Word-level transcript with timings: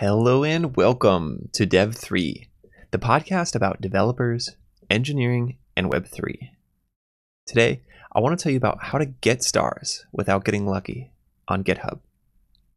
Hello 0.00 0.44
and 0.44 0.76
welcome 0.76 1.48
to 1.54 1.66
Dev3, 1.66 2.48
the 2.90 2.98
podcast 2.98 3.54
about 3.54 3.80
developers, 3.80 4.54
engineering, 4.90 5.56
and 5.74 5.90
Web3. 5.90 6.50
Today, 7.46 7.80
I 8.14 8.20
want 8.20 8.38
to 8.38 8.42
tell 8.42 8.52
you 8.52 8.58
about 8.58 8.76
how 8.82 8.98
to 8.98 9.06
get 9.06 9.42
stars 9.42 10.04
without 10.12 10.44
getting 10.44 10.66
lucky 10.66 11.12
on 11.48 11.64
GitHub. 11.64 12.00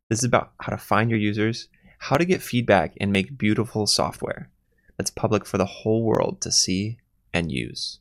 This 0.09 0.19
is 0.19 0.23
about 0.23 0.53
how 0.61 0.69
to 0.69 0.77
find 0.77 1.09
your 1.09 1.19
users, 1.19 1.67
how 1.97 2.15
to 2.15 2.23
get 2.23 2.41
feedback, 2.41 2.93
and 3.01 3.11
make 3.11 3.37
beautiful 3.37 3.85
software 3.85 4.49
that's 4.95 5.11
public 5.11 5.45
for 5.45 5.57
the 5.57 5.65
whole 5.65 6.03
world 6.03 6.39
to 6.39 6.53
see 6.53 6.99
and 7.33 7.51
use. 7.51 7.99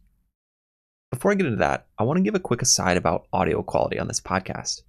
Before 1.11 1.33
I 1.33 1.35
get 1.35 1.47
into 1.47 1.59
that, 1.59 1.89
I 1.99 2.05
want 2.05 2.19
to 2.19 2.23
give 2.23 2.37
a 2.37 2.39
quick 2.39 2.63
aside 2.63 2.97
about 2.97 3.27
audio 3.33 3.65
quality 3.65 3.99
on 3.99 4.07
this 4.07 4.21
podcast. 4.21 4.83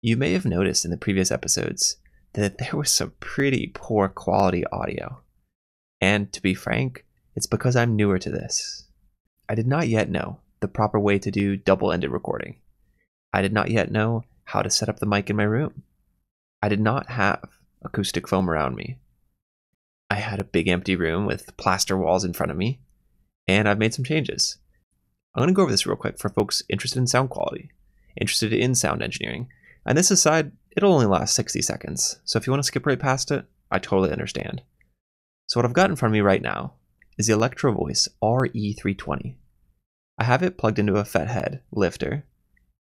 You 0.00 0.16
may 0.16 0.32
have 0.32 0.46
noticed 0.46 0.86
in 0.86 0.90
the 0.90 0.96
previous 0.96 1.30
episodes 1.30 1.98
that 2.34 2.58
there 2.58 2.76
was 2.76 2.90
some 2.90 3.12
pretty 3.20 3.70
poor 3.74 4.08
quality 4.08 4.64
audio. 4.66 5.20
And 6.00 6.32
to 6.32 6.42
be 6.42 6.54
frank, 6.54 7.04
it's 7.34 7.46
because 7.46 7.74
I'm 7.76 7.96
newer 7.96 8.18
to 8.18 8.30
this. 8.30 8.84
I 9.48 9.54
did 9.54 9.66
not 9.66 9.88
yet 9.88 10.10
know 10.10 10.40
the 10.60 10.68
proper 10.68 10.98
way 10.98 11.18
to 11.18 11.30
do 11.30 11.56
double 11.56 11.92
ended 11.92 12.10
recording. 12.10 12.56
I 13.32 13.42
did 13.42 13.52
not 13.52 13.70
yet 13.70 13.90
know 13.90 14.24
how 14.44 14.62
to 14.62 14.70
set 14.70 14.88
up 14.88 14.98
the 14.98 15.06
mic 15.06 15.30
in 15.30 15.36
my 15.36 15.44
room. 15.44 15.82
I 16.62 16.68
did 16.68 16.80
not 16.80 17.10
have 17.10 17.44
acoustic 17.82 18.28
foam 18.28 18.48
around 18.48 18.76
me. 18.76 18.98
I 20.10 20.16
had 20.16 20.40
a 20.40 20.44
big 20.44 20.68
empty 20.68 20.96
room 20.96 21.26
with 21.26 21.56
plaster 21.56 21.96
walls 21.96 22.24
in 22.24 22.32
front 22.32 22.52
of 22.52 22.58
me, 22.58 22.80
and 23.48 23.68
I've 23.68 23.78
made 23.78 23.94
some 23.94 24.04
changes. 24.04 24.58
I'm 25.34 25.40
going 25.40 25.48
to 25.48 25.54
go 25.54 25.62
over 25.62 25.70
this 25.70 25.86
real 25.86 25.96
quick 25.96 26.18
for 26.18 26.28
folks 26.28 26.62
interested 26.68 26.98
in 26.98 27.06
sound 27.06 27.30
quality, 27.30 27.70
interested 28.20 28.52
in 28.52 28.74
sound 28.74 29.02
engineering. 29.02 29.48
And 29.84 29.98
this 29.98 30.10
aside, 30.10 30.52
it'll 30.76 30.92
only 30.92 31.06
last 31.06 31.34
60 31.34 31.62
seconds. 31.62 32.20
So 32.24 32.38
if 32.38 32.46
you 32.46 32.52
want 32.52 32.62
to 32.62 32.66
skip 32.66 32.86
right 32.86 32.98
past 32.98 33.30
it, 33.30 33.46
I 33.70 33.78
totally 33.78 34.12
understand. 34.12 34.62
So 35.46 35.58
what 35.58 35.66
I've 35.66 35.72
got 35.72 35.90
in 35.90 35.96
front 35.96 36.10
of 36.10 36.14
me 36.14 36.20
right 36.20 36.42
now 36.42 36.74
is 37.18 37.26
the 37.26 37.32
Electro 37.32 37.72
Voice 37.72 38.08
RE320. 38.22 39.36
I 40.18 40.24
have 40.24 40.42
it 40.42 40.58
plugged 40.58 40.78
into 40.78 40.96
a 40.96 41.04
FetHead 41.04 41.60
lifter 41.72 42.24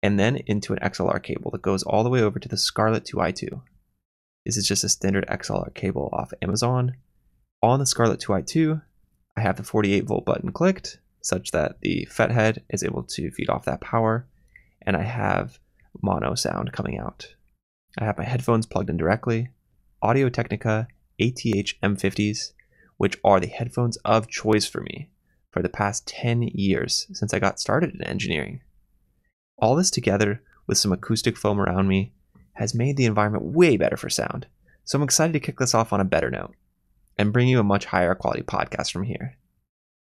and 0.02 0.20
then 0.20 0.38
into 0.46 0.74
an 0.74 0.80
XLR 0.80 1.22
cable 1.22 1.52
that 1.52 1.62
goes 1.62 1.84
all 1.84 2.04
the 2.04 2.10
way 2.10 2.22
over 2.22 2.40
to 2.40 2.50
the 2.50 2.58
Scarlett 2.58 3.06
2i2. 3.06 3.62
This 4.46 4.58
is 4.58 4.68
just 4.68 4.84
a 4.84 4.90
standard 4.90 5.26
XLR 5.28 5.74
cable 5.74 6.10
off 6.14 6.34
Amazon. 6.42 6.96
On 7.62 7.80
the 7.80 7.86
Scarlett 7.86 8.22
2i2, 8.22 8.82
I 9.36 9.42
have 9.42 9.58
the 9.58 9.64
48 9.64 10.06
volt 10.06 10.26
button 10.26 10.52
clicked 10.52 11.00
such 11.22 11.52
that 11.52 11.82
the 11.82 12.08
FetHead 12.10 12.60
is 12.70 12.84
able 12.84 13.04
to 13.04 13.32
feed 13.32 13.50
off 13.50 13.66
that 13.66 13.82
power 13.82 14.26
and 14.82 14.96
I 14.96 15.04
have 15.04 15.60
mono 16.02 16.36
sound 16.36 16.72
coming 16.72 16.98
out. 16.98 17.36
I 18.00 18.06
have 18.06 18.18
my 18.18 18.26
headphones 18.26 18.68
plugged 18.68 18.90
in 18.90 18.98
directly, 18.98 19.50
Audio 20.04 20.30
Technica 20.30 20.88
ATH 21.20 21.74
M50s, 21.82 22.52
which 22.98 23.18
are 23.24 23.40
the 23.40 23.48
headphones 23.48 23.98
of 24.06 24.28
choice 24.28 24.68
for 24.68 24.82
me 24.82 25.10
for 25.52 25.64
the 25.64 25.70
past 25.70 26.08
10 26.08 26.44
years 26.44 27.08
since 27.14 27.34
I 27.34 27.40
got 27.40 27.60
started 27.60 27.96
in 27.96 28.04
engineering. 28.04 28.62
All 29.58 29.76
this 29.76 29.90
together 29.90 30.44
with 30.68 30.78
some 30.78 30.92
acoustic 30.92 31.38
foam 31.38 31.60
around 31.60 31.88
me 31.88 32.14
has 32.54 32.76
made 32.76 32.98
the 32.98 33.06
environment 33.06 33.46
way 33.46 33.78
better 33.78 33.98
for 33.98 34.10
sound. 34.10 34.46
So 34.84 34.98
I'm 34.98 35.04
excited 35.04 35.34
to 35.34 35.40
kick 35.40 35.58
this 35.58 35.74
off 35.74 35.92
on 35.92 36.00
a 36.00 36.06
better 36.06 36.30
note 36.30 36.56
and 37.18 37.34
bring 37.34 37.48
you 37.48 37.60
a 37.60 37.64
much 37.64 37.86
higher 37.86 38.14
quality 38.14 38.44
podcast 38.44 38.92
from 38.92 39.04
here. 39.04 39.38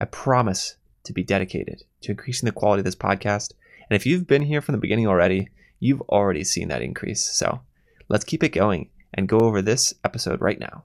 I 0.00 0.06
promise 0.06 0.76
to 1.04 1.12
be 1.12 1.22
dedicated 1.22 1.82
to 2.00 2.12
increasing 2.12 2.46
the 2.46 2.52
quality 2.52 2.80
of 2.80 2.84
this 2.86 2.96
podcast. 2.96 3.52
And 3.90 3.94
if 3.94 4.06
you've 4.06 4.26
been 4.26 4.42
here 4.42 4.62
from 4.62 4.72
the 4.72 4.80
beginning 4.80 5.06
already, 5.06 5.50
you've 5.80 6.00
already 6.02 6.44
seen 6.44 6.68
that 6.68 6.80
increase. 6.80 7.22
So 7.22 7.60
Let's 8.08 8.24
keep 8.24 8.42
it 8.42 8.50
going 8.50 8.90
and 9.12 9.28
go 9.28 9.40
over 9.40 9.62
this 9.62 9.94
episode 10.04 10.40
right 10.40 10.58
now 10.58 10.84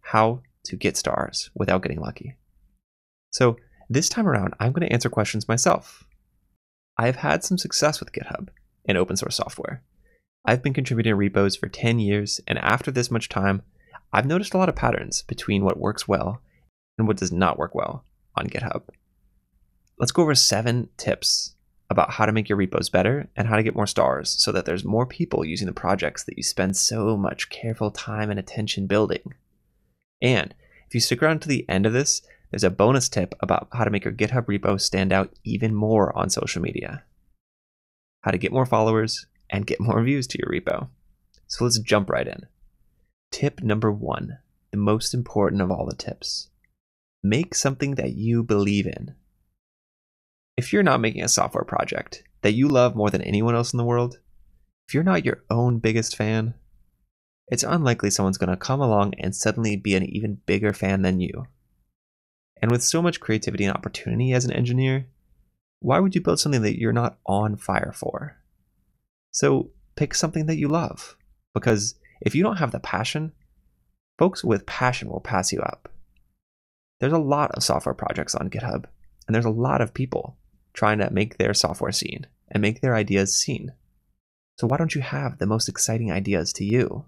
how 0.00 0.42
to 0.64 0.76
get 0.76 0.96
stars 0.96 1.50
without 1.54 1.82
getting 1.82 2.00
lucky. 2.00 2.36
So, 3.30 3.56
this 3.90 4.08
time 4.08 4.26
around, 4.26 4.54
I'm 4.60 4.72
going 4.72 4.86
to 4.86 4.92
answer 4.92 5.10
questions 5.10 5.48
myself. 5.48 6.04
I 6.96 7.06
have 7.06 7.16
had 7.16 7.42
some 7.42 7.58
success 7.58 8.00
with 8.00 8.12
GitHub 8.12 8.48
and 8.86 8.96
open 8.96 9.16
source 9.16 9.36
software. 9.36 9.82
I've 10.44 10.62
been 10.62 10.74
contributing 10.74 11.14
repos 11.14 11.56
for 11.56 11.68
10 11.68 11.98
years, 11.98 12.40
and 12.46 12.58
after 12.58 12.90
this 12.90 13.10
much 13.10 13.28
time, 13.28 13.62
I've 14.12 14.26
noticed 14.26 14.54
a 14.54 14.58
lot 14.58 14.68
of 14.68 14.76
patterns 14.76 15.22
between 15.22 15.64
what 15.64 15.78
works 15.78 16.06
well 16.06 16.40
and 16.98 17.08
what 17.08 17.16
does 17.16 17.32
not 17.32 17.58
work 17.58 17.74
well 17.74 18.04
on 18.36 18.46
GitHub. 18.46 18.82
Let's 19.98 20.12
go 20.12 20.22
over 20.22 20.34
seven 20.34 20.88
tips 20.96 21.53
about 21.90 22.12
how 22.12 22.26
to 22.26 22.32
make 22.32 22.48
your 22.48 22.58
repos 22.58 22.88
better 22.88 23.28
and 23.36 23.46
how 23.46 23.56
to 23.56 23.62
get 23.62 23.74
more 23.74 23.86
stars 23.86 24.30
so 24.30 24.50
that 24.52 24.64
there's 24.64 24.84
more 24.84 25.06
people 25.06 25.44
using 25.44 25.66
the 25.66 25.72
projects 25.72 26.24
that 26.24 26.36
you 26.36 26.42
spend 26.42 26.76
so 26.76 27.16
much 27.16 27.50
careful 27.50 27.90
time 27.90 28.30
and 28.30 28.38
attention 28.38 28.86
building. 28.86 29.34
And 30.22 30.54
if 30.88 30.94
you 30.94 31.00
stick 31.00 31.22
around 31.22 31.42
to 31.42 31.48
the 31.48 31.68
end 31.68 31.86
of 31.86 31.92
this, 31.92 32.22
there's 32.50 32.64
a 32.64 32.70
bonus 32.70 33.08
tip 33.08 33.34
about 33.40 33.68
how 33.72 33.84
to 33.84 33.90
make 33.90 34.04
your 34.04 34.14
GitHub 34.14 34.46
repo 34.46 34.80
stand 34.80 35.12
out 35.12 35.32
even 35.44 35.74
more 35.74 36.16
on 36.16 36.30
social 36.30 36.62
media. 36.62 37.02
How 38.22 38.30
to 38.30 38.38
get 38.38 38.52
more 38.52 38.66
followers 38.66 39.26
and 39.50 39.66
get 39.66 39.80
more 39.80 40.02
views 40.02 40.26
to 40.28 40.38
your 40.38 40.50
repo. 40.50 40.88
So 41.46 41.64
let's 41.64 41.78
jump 41.78 42.08
right 42.08 42.26
in. 42.26 42.46
Tip 43.30 43.62
number 43.62 43.92
one, 43.92 44.38
the 44.70 44.78
most 44.78 45.12
important 45.12 45.60
of 45.60 45.70
all 45.70 45.86
the 45.86 45.96
tips 45.96 46.48
make 47.24 47.54
something 47.54 47.94
that 47.94 48.12
you 48.12 48.42
believe 48.42 48.86
in. 48.86 49.14
If 50.56 50.72
you're 50.72 50.84
not 50.84 51.00
making 51.00 51.22
a 51.22 51.28
software 51.28 51.64
project 51.64 52.22
that 52.42 52.52
you 52.52 52.68
love 52.68 52.94
more 52.94 53.10
than 53.10 53.22
anyone 53.22 53.56
else 53.56 53.72
in 53.72 53.76
the 53.76 53.84
world, 53.84 54.18
if 54.86 54.94
you're 54.94 55.02
not 55.02 55.24
your 55.24 55.42
own 55.50 55.80
biggest 55.80 56.16
fan, 56.16 56.54
it's 57.48 57.64
unlikely 57.64 58.10
someone's 58.10 58.38
going 58.38 58.50
to 58.50 58.56
come 58.56 58.80
along 58.80 59.14
and 59.18 59.34
suddenly 59.34 59.76
be 59.76 59.96
an 59.96 60.04
even 60.04 60.40
bigger 60.46 60.72
fan 60.72 61.02
than 61.02 61.20
you. 61.20 61.46
And 62.62 62.70
with 62.70 62.82
so 62.82 63.02
much 63.02 63.20
creativity 63.20 63.64
and 63.64 63.74
opportunity 63.74 64.32
as 64.32 64.44
an 64.44 64.52
engineer, 64.52 65.08
why 65.80 65.98
would 65.98 66.14
you 66.14 66.20
build 66.20 66.38
something 66.38 66.62
that 66.62 66.78
you're 66.78 66.92
not 66.92 67.18
on 67.26 67.56
fire 67.56 67.92
for? 67.92 68.36
So 69.32 69.70
pick 69.96 70.14
something 70.14 70.46
that 70.46 70.56
you 70.56 70.68
love, 70.68 71.16
because 71.52 71.96
if 72.20 72.34
you 72.34 72.42
don't 72.44 72.58
have 72.58 72.70
the 72.70 72.78
passion, 72.78 73.32
folks 74.18 74.44
with 74.44 74.66
passion 74.66 75.08
will 75.08 75.20
pass 75.20 75.52
you 75.52 75.60
up. 75.60 75.90
There's 77.00 77.12
a 77.12 77.18
lot 77.18 77.50
of 77.50 77.64
software 77.64 77.94
projects 77.94 78.36
on 78.36 78.50
GitHub, 78.50 78.84
and 79.26 79.34
there's 79.34 79.44
a 79.44 79.50
lot 79.50 79.80
of 79.80 79.92
people 79.92 80.38
trying 80.74 80.98
to 80.98 81.10
make 81.10 81.38
their 81.38 81.54
software 81.54 81.92
seen 81.92 82.26
and 82.50 82.60
make 82.60 82.80
their 82.80 82.94
ideas 82.94 83.36
seen. 83.36 83.72
So 84.58 84.66
why 84.66 84.76
don't 84.76 84.94
you 84.94 85.00
have 85.00 85.38
the 85.38 85.46
most 85.46 85.68
exciting 85.68 86.12
ideas 86.12 86.52
to 86.54 86.64
you? 86.64 87.06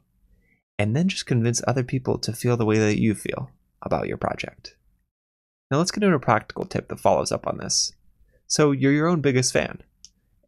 And 0.79 0.97
then 0.97 1.09
just 1.09 1.27
convince 1.27 1.63
other 1.67 1.85
people 1.85 2.19
to 2.19 2.33
feel 2.33 2.57
the 2.57 2.65
way 2.65 2.79
that 2.79 2.99
you 2.99 3.15
feel 3.15 3.51
about 3.83 4.09
your 4.09 4.17
project. 4.17 4.77
Now 5.71 5.79
let's 5.79 5.91
get 5.91 6.03
into 6.03 6.17
a 6.17 6.21
practical 6.21 6.65
tip 6.65 6.89
that 6.89 7.01
follows 7.01 7.33
up 7.33 7.47
on 7.47 7.59
this. 7.59 7.93
So 8.47 8.71
you're 8.71 8.93
your 8.93 9.09
own 9.09 9.21
biggest 9.21 9.53
fan. 9.53 9.83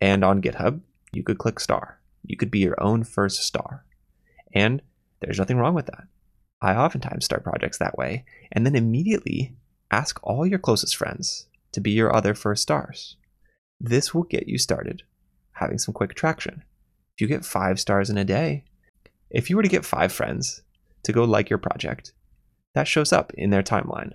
And 0.01 0.25
on 0.25 0.43
GitHub, 0.43 0.81
you 1.13 1.23
could 1.23 1.39
click 1.39 1.59
star. 1.59 1.99
You 2.25 2.37
could 2.37 2.51
be 2.51 2.61
your 2.61 2.81
own 2.81 3.05
first 3.05 3.43
star. 3.43 3.85
And 4.53 4.83
there's 5.21 5.39
nothing 5.39 5.57
wrong 5.57 5.75
with 5.75 5.87
that. 5.87 6.05
I 6.61 6.75
oftentimes 6.75 7.25
start 7.25 7.45
projects 7.45 7.79
that 7.79 7.99
way 7.99 8.25
and 8.53 8.65
then 8.65 8.77
immediately 8.77 9.57
ask 9.91 10.21
all 10.23 10.47
your 10.47 10.59
closest 10.59 10.97
friends 10.97 11.48
to 11.79 11.83
be 11.83 11.93
your 11.93 12.15
other 12.15 12.35
first 12.35 12.63
stars. 12.63 13.17
This 13.81 14.13
will 14.13 14.25
get 14.25 14.49
you 14.49 14.59
started 14.59 15.05
having 15.53 15.79
some 15.79 15.95
quick 15.95 16.15
traction. 16.15 16.65
If 17.15 17.21
you 17.21 17.29
get 17.29 17.45
five 17.45 17.79
stars 17.79 18.11
in 18.11 18.19
a 18.19 18.25
day, 18.25 18.65
if 19.31 19.49
you 19.49 19.57
were 19.57 19.63
to 19.63 19.69
get 19.69 19.85
five 19.85 20.13
friends 20.13 20.63
to 21.05 21.13
go 21.13 21.23
like 21.23 21.49
your 21.49 21.61
project, 21.61 22.13
that 22.75 22.89
shows 22.89 23.13
up 23.13 23.33
in 23.35 23.51
their 23.51 23.63
timeline 23.63 24.13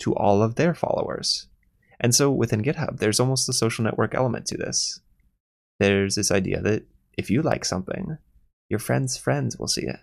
to 0.00 0.14
all 0.14 0.42
of 0.42 0.56
their 0.56 0.74
followers. 0.74 1.46
And 2.00 2.14
so 2.14 2.30
within 2.30 2.62
GitHub, 2.62 2.98
there's 2.98 3.18
almost 3.18 3.48
a 3.48 3.54
social 3.54 3.82
network 3.82 4.14
element 4.14 4.44
to 4.46 4.58
this. 4.58 5.00
There's 5.80 6.16
this 6.16 6.30
idea 6.30 6.60
that 6.60 6.84
if 7.16 7.30
you 7.30 7.40
like 7.40 7.64
something, 7.64 8.18
your 8.68 8.78
friends' 8.78 9.16
friends 9.16 9.58
will 9.58 9.68
see 9.68 9.86
it. 9.86 10.00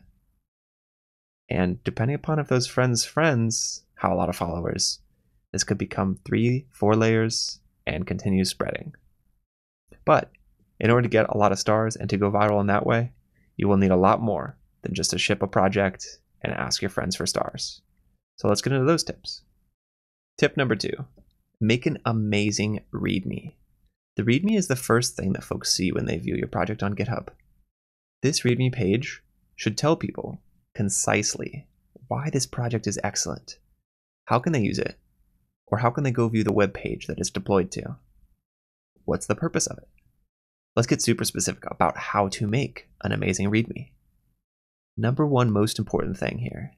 And 1.47 1.83
depending 1.83 2.15
upon 2.15 2.39
if 2.39 2.47
those 2.47 2.65
friends' 2.65 3.05
friends 3.05 3.83
have 3.97 4.11
a 4.11 4.15
lot 4.15 4.29
of 4.29 4.35
followers, 4.35 4.99
this 5.53 5.63
could 5.63 5.77
become 5.77 6.19
three, 6.25 6.65
four 6.71 6.95
layers 6.95 7.59
and 7.87 8.07
continue 8.07 8.43
spreading. 8.43 8.93
But 10.03 10.31
in 10.79 10.89
order 10.89 11.03
to 11.03 11.09
get 11.09 11.29
a 11.29 11.37
lot 11.37 11.53
of 11.53 11.59
stars 11.59 11.95
and 11.95 12.09
to 12.09 12.17
go 12.17 12.29
viral 12.29 12.59
in 12.59 12.67
that 12.67 12.85
way, 12.85 13.13
you 13.55 13.67
will 13.67 13.77
need 13.77 13.91
a 13.91 13.95
lot 13.95 14.21
more 14.21 14.57
than 14.81 14.93
just 14.93 15.11
to 15.11 15.19
ship 15.19 15.41
a 15.41 15.47
project 15.47 16.19
and 16.41 16.51
ask 16.53 16.81
your 16.81 16.89
friends 16.89 17.15
for 17.15 17.25
stars. 17.25 17.81
So 18.37 18.47
let's 18.47 18.61
get 18.61 18.73
into 18.73 18.85
those 18.85 19.03
tips. 19.03 19.43
Tip 20.37 20.57
number 20.57 20.75
two 20.75 21.05
make 21.61 21.85
an 21.85 21.99
amazing 22.03 22.81
README. 22.91 23.53
The 24.17 24.23
README 24.23 24.57
is 24.57 24.67
the 24.67 24.75
first 24.75 25.15
thing 25.15 25.31
that 25.33 25.45
folks 25.45 25.73
see 25.73 25.91
when 25.91 26.05
they 26.05 26.17
view 26.17 26.35
your 26.35 26.47
project 26.47 26.83
on 26.83 26.95
GitHub. 26.95 27.29
This 28.21 28.41
README 28.41 28.73
page 28.73 29.23
should 29.55 29.77
tell 29.77 29.95
people 29.95 30.41
concisely 30.75 31.67
why 32.07 32.29
this 32.29 32.45
project 32.45 32.85
is 32.87 32.99
excellent, 33.03 33.59
how 34.25 34.39
can 34.39 34.51
they 34.51 34.61
use 34.61 34.79
it, 34.79 34.97
or 35.67 35.79
how 35.79 35.89
can 35.89 36.03
they 36.03 36.11
go 36.11 36.29
view 36.29 36.43
the 36.43 36.53
web 36.53 36.73
page 36.73 37.07
that 37.07 37.19
it's 37.19 37.29
deployed 37.29 37.71
to? 37.71 37.97
What's 39.05 39.27
the 39.27 39.35
purpose 39.35 39.67
of 39.67 39.77
it? 39.77 39.87
Let's 40.75 40.87
get 40.87 41.01
super 41.01 41.25
specific 41.25 41.63
about 41.69 41.97
how 41.97 42.27
to 42.29 42.47
make 42.47 42.87
an 43.03 43.11
amazing 43.11 43.51
README. 43.51 43.91
Number 44.97 45.25
one 45.25 45.51
most 45.51 45.79
important 45.79 46.17
thing 46.17 46.39
here 46.39 46.73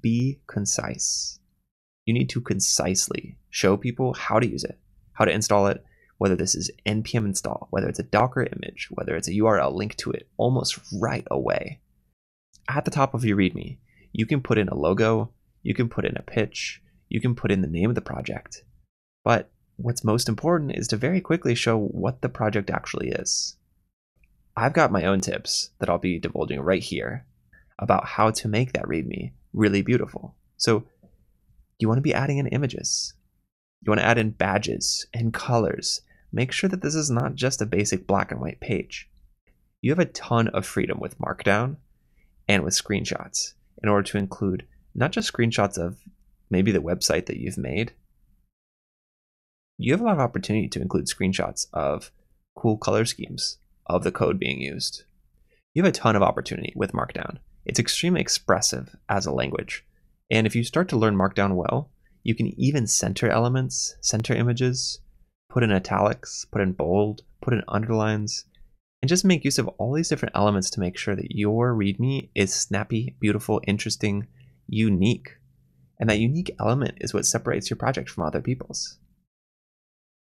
be 0.00 0.40
concise. 0.46 1.38
You 2.04 2.14
need 2.14 2.28
to 2.30 2.40
concisely 2.40 3.38
show 3.50 3.76
people 3.76 4.14
how 4.14 4.38
to 4.38 4.46
use 4.46 4.64
it, 4.64 4.78
how 5.12 5.24
to 5.24 5.32
install 5.32 5.66
it, 5.68 5.84
whether 6.18 6.36
this 6.36 6.54
is 6.54 6.70
npm 6.86 7.24
install, 7.24 7.68
whether 7.70 7.88
it's 7.88 7.98
a 7.98 8.04
Docker 8.04 8.42
image, 8.42 8.88
whether 8.90 9.16
it's 9.16 9.28
a 9.28 9.32
URL 9.32 9.74
link 9.74 9.96
to 9.96 10.10
it 10.10 10.28
almost 10.36 10.78
right 10.92 11.26
away. 11.30 11.80
At 12.68 12.84
the 12.84 12.90
top 12.90 13.14
of 13.14 13.24
your 13.24 13.36
README, 13.36 13.78
you 14.12 14.26
can 14.26 14.40
put 14.40 14.58
in 14.58 14.68
a 14.68 14.76
logo, 14.76 15.32
you 15.62 15.74
can 15.74 15.88
put 15.88 16.04
in 16.04 16.16
a 16.16 16.22
pitch, 16.22 16.82
you 17.14 17.20
can 17.20 17.36
put 17.36 17.52
in 17.52 17.62
the 17.62 17.68
name 17.68 17.90
of 17.90 17.94
the 17.94 18.00
project. 18.00 18.64
But 19.22 19.48
what's 19.76 20.02
most 20.02 20.28
important 20.28 20.76
is 20.76 20.88
to 20.88 20.96
very 20.96 21.20
quickly 21.20 21.54
show 21.54 21.78
what 21.78 22.22
the 22.22 22.28
project 22.28 22.70
actually 22.70 23.10
is. 23.10 23.56
I've 24.56 24.72
got 24.72 24.90
my 24.90 25.04
own 25.04 25.20
tips 25.20 25.70
that 25.78 25.88
I'll 25.88 25.98
be 25.98 26.18
divulging 26.18 26.60
right 26.60 26.82
here 26.82 27.24
about 27.78 28.04
how 28.04 28.32
to 28.32 28.48
make 28.48 28.72
that 28.72 28.88
README 28.88 29.30
really 29.52 29.80
beautiful. 29.80 30.34
So, 30.56 30.88
you 31.78 31.86
want 31.86 31.98
to 31.98 32.02
be 32.02 32.12
adding 32.12 32.38
in 32.38 32.48
images. 32.48 33.14
You 33.82 33.90
want 33.90 34.00
to 34.00 34.06
add 34.06 34.18
in 34.18 34.30
badges 34.30 35.06
and 35.14 35.32
colors. 35.32 36.00
Make 36.32 36.50
sure 36.50 36.68
that 36.68 36.82
this 36.82 36.96
is 36.96 37.10
not 37.10 37.36
just 37.36 37.62
a 37.62 37.66
basic 37.66 38.08
black 38.08 38.32
and 38.32 38.40
white 38.40 38.58
page. 38.58 39.08
You 39.80 39.92
have 39.92 40.00
a 40.00 40.06
ton 40.06 40.48
of 40.48 40.66
freedom 40.66 40.98
with 40.98 41.20
Markdown 41.20 41.76
and 42.48 42.64
with 42.64 42.74
screenshots 42.74 43.52
in 43.80 43.88
order 43.88 44.02
to 44.02 44.18
include 44.18 44.66
not 44.96 45.12
just 45.12 45.32
screenshots 45.32 45.78
of 45.78 45.98
maybe 46.54 46.70
the 46.70 46.78
website 46.78 47.26
that 47.26 47.38
you've 47.38 47.58
made. 47.58 47.92
You 49.76 49.92
have 49.92 50.00
a 50.00 50.04
lot 50.04 50.14
of 50.14 50.20
opportunity 50.20 50.68
to 50.68 50.80
include 50.80 51.06
screenshots 51.06 51.66
of 51.72 52.12
cool 52.54 52.76
color 52.76 53.04
schemes 53.04 53.58
of 53.86 54.04
the 54.04 54.12
code 54.12 54.38
being 54.38 54.60
used. 54.60 55.02
You 55.74 55.82
have 55.82 55.88
a 55.88 55.92
ton 55.92 56.14
of 56.14 56.22
opportunity 56.22 56.72
with 56.76 56.92
Markdown. 56.92 57.38
It's 57.66 57.80
extremely 57.80 58.20
expressive 58.20 58.94
as 59.08 59.26
a 59.26 59.32
language. 59.32 59.84
And 60.30 60.46
if 60.46 60.54
you 60.54 60.62
start 60.62 60.88
to 60.90 60.96
learn 60.96 61.16
Markdown 61.16 61.56
well, 61.56 61.90
you 62.22 62.36
can 62.36 62.58
even 62.58 62.86
center 62.86 63.28
elements, 63.28 63.96
center 64.00 64.32
images, 64.32 65.00
put 65.50 65.64
in 65.64 65.72
italics, 65.72 66.46
put 66.52 66.62
in 66.62 66.72
bold, 66.72 67.22
put 67.42 67.52
in 67.52 67.62
underlines, 67.66 68.44
and 69.02 69.08
just 69.08 69.24
make 69.24 69.44
use 69.44 69.58
of 69.58 69.66
all 69.76 69.92
these 69.92 70.08
different 70.08 70.36
elements 70.36 70.70
to 70.70 70.80
make 70.80 70.96
sure 70.96 71.16
that 71.16 71.36
your 71.36 71.74
README 71.74 72.30
is 72.36 72.54
snappy, 72.54 73.16
beautiful, 73.18 73.60
interesting, 73.66 74.28
unique. 74.68 75.36
And 75.98 76.08
that 76.10 76.18
unique 76.18 76.54
element 76.58 76.98
is 77.00 77.14
what 77.14 77.26
separates 77.26 77.70
your 77.70 77.76
project 77.76 78.10
from 78.10 78.24
other 78.24 78.40
people's. 78.40 78.98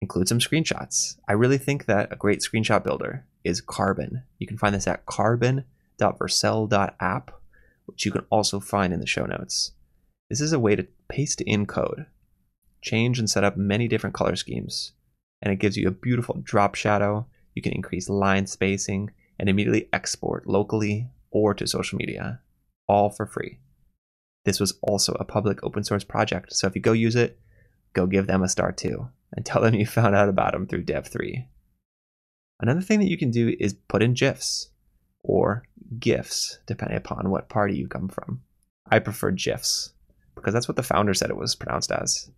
Include 0.00 0.26
some 0.28 0.40
screenshots. 0.40 1.16
I 1.28 1.34
really 1.34 1.58
think 1.58 1.86
that 1.86 2.12
a 2.12 2.16
great 2.16 2.40
screenshot 2.40 2.82
builder 2.82 3.24
is 3.44 3.60
Carbon. 3.60 4.24
You 4.38 4.48
can 4.48 4.58
find 4.58 4.74
this 4.74 4.88
at 4.88 5.06
carbon.vercel.app, 5.06 7.30
which 7.86 8.04
you 8.04 8.10
can 8.10 8.26
also 8.30 8.58
find 8.58 8.92
in 8.92 8.98
the 9.00 9.06
show 9.06 9.26
notes. 9.26 9.72
This 10.28 10.40
is 10.40 10.52
a 10.52 10.58
way 10.58 10.74
to 10.74 10.88
paste 11.08 11.40
in 11.42 11.66
code, 11.66 12.06
change 12.80 13.18
and 13.18 13.30
set 13.30 13.44
up 13.44 13.56
many 13.56 13.86
different 13.86 14.14
color 14.14 14.34
schemes, 14.34 14.92
and 15.40 15.52
it 15.52 15.60
gives 15.60 15.76
you 15.76 15.86
a 15.86 15.92
beautiful 15.92 16.40
drop 16.42 16.74
shadow. 16.74 17.26
You 17.54 17.62
can 17.62 17.72
increase 17.72 18.08
line 18.08 18.46
spacing 18.46 19.10
and 19.38 19.48
immediately 19.48 19.88
export 19.92 20.46
locally 20.46 21.08
or 21.30 21.54
to 21.54 21.66
social 21.66 21.98
media, 21.98 22.40
all 22.88 23.10
for 23.10 23.26
free. 23.26 23.58
This 24.44 24.60
was 24.60 24.78
also 24.82 25.14
a 25.14 25.24
public 25.24 25.62
open 25.62 25.84
source 25.84 26.04
project, 26.04 26.52
so 26.54 26.66
if 26.66 26.74
you 26.74 26.80
go 26.80 26.92
use 26.92 27.16
it, 27.16 27.38
go 27.92 28.06
give 28.06 28.26
them 28.26 28.42
a 28.42 28.48
star 28.48 28.72
too, 28.72 29.08
and 29.32 29.44
tell 29.46 29.62
them 29.62 29.74
you 29.74 29.86
found 29.86 30.14
out 30.14 30.28
about 30.28 30.52
them 30.52 30.66
through 30.66 30.84
Dev3. 30.84 31.46
Another 32.60 32.80
thing 32.80 33.00
that 33.00 33.10
you 33.10 33.18
can 33.18 33.30
do 33.30 33.56
is 33.58 33.74
put 33.88 34.02
in 34.02 34.14
GIFs 34.14 34.70
or 35.24 35.64
GIFs, 35.98 36.58
depending 36.66 36.96
upon 36.96 37.30
what 37.30 37.48
party 37.48 37.76
you 37.76 37.88
come 37.88 38.08
from. 38.08 38.42
I 38.88 38.98
prefer 38.98 39.30
GIFs 39.30 39.92
because 40.34 40.52
that's 40.52 40.68
what 40.68 40.76
the 40.76 40.82
founder 40.82 41.14
said 41.14 41.30
it 41.30 41.36
was 41.36 41.54
pronounced 41.54 41.92
as. 41.92 42.30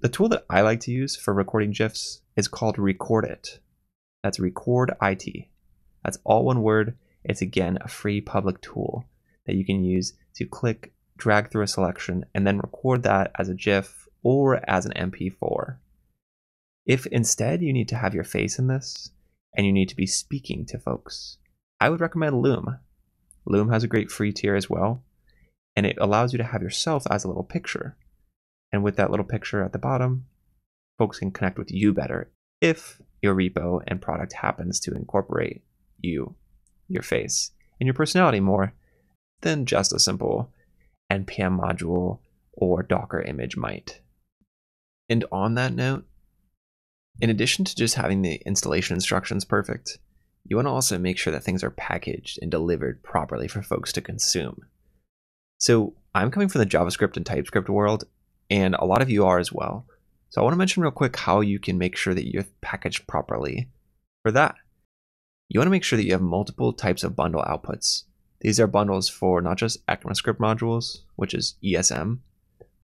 The 0.00 0.08
tool 0.08 0.28
that 0.30 0.46
I 0.48 0.62
like 0.62 0.80
to 0.80 0.92
use 0.92 1.16
for 1.16 1.34
recording 1.34 1.72
GIFs 1.72 2.22
is 2.36 2.48
called 2.48 2.78
Record 2.78 3.24
It. 3.24 3.60
That's 4.22 4.40
Record 4.40 4.92
IT. 5.02 5.46
That's 6.04 6.18
all 6.24 6.44
one 6.44 6.62
word. 6.62 6.96
It's 7.24 7.42
again 7.42 7.78
a 7.80 7.88
free 7.88 8.20
public 8.20 8.60
tool 8.60 9.04
that 9.46 9.56
you 9.56 9.64
can 9.64 9.84
use 9.84 10.14
to 10.36 10.46
click, 10.46 10.92
drag 11.20 11.50
through 11.50 11.62
a 11.62 11.68
selection, 11.68 12.24
and 12.34 12.46
then 12.46 12.58
record 12.58 13.04
that 13.04 13.30
as 13.38 13.48
a 13.48 13.54
GIF 13.54 14.08
or 14.22 14.60
as 14.68 14.86
an 14.86 14.92
MP4. 14.96 15.76
If 16.86 17.06
instead 17.06 17.62
you 17.62 17.72
need 17.72 17.88
to 17.88 17.96
have 17.96 18.14
your 18.14 18.24
face 18.24 18.58
in 18.58 18.66
this 18.66 19.12
and 19.56 19.66
you 19.66 19.72
need 19.72 19.88
to 19.90 19.96
be 19.96 20.06
speaking 20.06 20.66
to 20.66 20.78
folks, 20.78 21.36
I 21.80 21.88
would 21.88 22.00
recommend 22.00 22.40
Loom. 22.40 22.78
Loom 23.46 23.70
has 23.70 23.84
a 23.84 23.88
great 23.88 24.10
free 24.10 24.32
tier 24.32 24.56
as 24.56 24.68
well, 24.68 25.02
and 25.76 25.86
it 25.86 25.96
allows 26.00 26.32
you 26.32 26.38
to 26.38 26.44
have 26.44 26.62
yourself 26.62 27.04
as 27.10 27.24
a 27.24 27.28
little 27.28 27.44
picture. 27.44 27.96
And 28.72 28.82
with 28.82 28.96
that 28.96 29.10
little 29.10 29.26
picture 29.26 29.62
at 29.62 29.72
the 29.72 29.78
bottom, 29.78 30.26
folks 30.98 31.18
can 31.18 31.30
connect 31.30 31.58
with 31.58 31.70
you 31.70 31.92
better 31.92 32.30
if 32.60 33.00
your 33.22 33.34
repo 33.34 33.82
and 33.86 34.00
product 34.00 34.32
happens 34.34 34.80
to 34.80 34.94
incorporate 34.94 35.62
you, 36.00 36.34
your 36.88 37.02
face, 37.02 37.52
and 37.78 37.86
your 37.86 37.94
personality 37.94 38.40
more 38.40 38.74
than 39.42 39.66
just 39.66 39.92
a 39.92 39.98
simple 39.98 40.52
npm 41.10 41.58
module 41.58 42.20
or 42.52 42.82
Docker 42.82 43.20
image 43.22 43.56
might. 43.56 44.00
And 45.08 45.24
on 45.32 45.54
that 45.54 45.74
note, 45.74 46.06
in 47.20 47.30
addition 47.30 47.64
to 47.64 47.74
just 47.74 47.96
having 47.96 48.22
the 48.22 48.40
installation 48.46 48.94
instructions 48.94 49.44
perfect, 49.44 49.98
you 50.44 50.56
want 50.56 50.66
to 50.66 50.72
also 50.72 50.98
make 50.98 51.18
sure 51.18 51.32
that 51.32 51.44
things 51.44 51.62
are 51.62 51.70
packaged 51.70 52.38
and 52.40 52.50
delivered 52.50 53.02
properly 53.02 53.48
for 53.48 53.62
folks 53.62 53.92
to 53.92 54.00
consume. 54.00 54.62
So 55.58 55.94
I'm 56.14 56.30
coming 56.30 56.48
from 56.48 56.60
the 56.60 56.66
JavaScript 56.66 57.16
and 57.16 57.26
TypeScript 57.26 57.68
world, 57.68 58.04
and 58.48 58.74
a 58.74 58.84
lot 58.84 59.02
of 59.02 59.10
you 59.10 59.26
are 59.26 59.38
as 59.38 59.52
well. 59.52 59.86
So 60.30 60.40
I 60.40 60.44
want 60.44 60.54
to 60.54 60.58
mention 60.58 60.82
real 60.82 60.92
quick 60.92 61.16
how 61.16 61.40
you 61.40 61.58
can 61.58 61.76
make 61.76 61.96
sure 61.96 62.14
that 62.14 62.30
you're 62.30 62.46
packaged 62.60 63.06
properly. 63.06 63.68
For 64.22 64.32
that, 64.32 64.54
you 65.48 65.58
want 65.58 65.66
to 65.66 65.72
make 65.72 65.84
sure 65.84 65.96
that 65.96 66.04
you 66.04 66.12
have 66.12 66.22
multiple 66.22 66.72
types 66.72 67.04
of 67.04 67.16
bundle 67.16 67.42
outputs. 67.42 68.04
These 68.40 68.58
are 68.58 68.66
bundles 68.66 69.08
for 69.08 69.40
not 69.40 69.58
just 69.58 69.84
ECMAScript 69.86 70.38
modules, 70.38 70.98
which 71.16 71.34
is 71.34 71.56
ESM, 71.62 72.20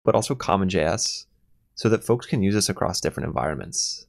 but 0.04 0.14
also 0.14 0.34
CommonJS, 0.34 1.26
so 1.74 1.88
that 1.88 2.04
folks 2.04 2.26
can 2.26 2.42
use 2.42 2.54
this 2.54 2.68
across 2.68 3.00
different 3.00 3.26
environments. 3.26 4.06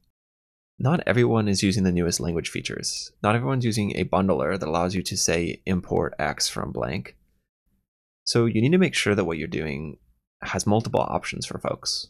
Not 0.77 1.03
everyone 1.05 1.47
is 1.47 1.63
using 1.63 1.83
the 1.83 1.91
newest 1.91 2.19
language 2.19 2.49
features. 2.49 3.11
Not 3.21 3.35
everyone's 3.35 3.65
using 3.65 3.95
a 3.95 4.05
bundler 4.05 4.59
that 4.59 4.67
allows 4.67 4.95
you 4.95 5.03
to 5.03 5.17
say 5.17 5.61
import 5.65 6.13
X 6.17 6.49
from 6.49 6.71
blank. 6.71 7.15
So 8.25 8.45
you 8.45 8.61
need 8.61 8.71
to 8.71 8.77
make 8.77 8.95
sure 8.95 9.15
that 9.15 9.25
what 9.25 9.37
you're 9.37 9.47
doing 9.47 9.97
has 10.41 10.65
multiple 10.65 11.01
options 11.01 11.45
for 11.45 11.59
folks. 11.59 12.07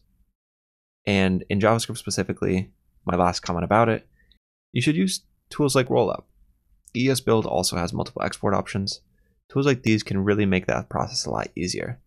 And 1.05 1.43
in 1.49 1.59
JavaScript 1.59 1.97
specifically, 1.97 2.71
my 3.05 3.17
last 3.17 3.41
comment 3.41 3.65
about 3.65 3.89
it, 3.89 4.07
you 4.71 4.81
should 4.81 4.95
use 4.95 5.21
tools 5.49 5.75
like 5.75 5.87
Rollup. 5.87 6.23
ESBuild 6.95 7.45
also 7.45 7.77
has 7.77 7.93
multiple 7.93 8.21
export 8.23 8.53
options. 8.53 9.01
Tools 9.51 9.65
like 9.65 9.83
these 9.83 10.01
can 10.01 10.23
really 10.23 10.45
make 10.45 10.67
that 10.67 10.87
process 10.89 11.25
a 11.25 11.29
lot 11.29 11.49
easier. 11.55 11.99